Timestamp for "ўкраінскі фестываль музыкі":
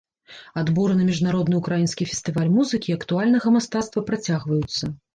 1.61-2.87